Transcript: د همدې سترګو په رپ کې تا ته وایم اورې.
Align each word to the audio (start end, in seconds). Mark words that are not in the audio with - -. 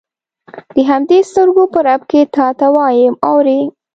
د 0.73 0.75
همدې 0.89 1.19
سترګو 1.29 1.63
په 1.73 1.79
رپ 1.87 2.01
کې 2.11 2.21
تا 2.35 2.47
ته 2.59 2.67
وایم 2.75 3.13
اورې. 3.29 3.59